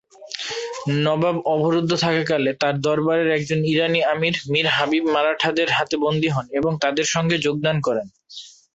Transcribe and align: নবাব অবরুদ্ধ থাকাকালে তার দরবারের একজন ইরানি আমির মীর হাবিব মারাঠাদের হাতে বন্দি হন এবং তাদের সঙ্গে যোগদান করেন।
নবাব 1.03 1.35
অবরুদ্ধ 1.53 1.91
থাকাকালে 2.05 2.51
তার 2.61 2.75
দরবারের 2.81 3.29
একজন 3.37 3.59
ইরানি 3.71 3.99
আমির 4.13 4.35
মীর 4.51 4.67
হাবিব 4.75 5.03
মারাঠাদের 5.13 5.69
হাতে 5.77 5.95
বন্দি 6.03 6.29
হন 6.29 6.45
এবং 6.59 6.71
তাদের 6.83 7.05
সঙ্গে 7.13 7.37
যোগদান 7.45 7.77
করেন। 7.87 8.07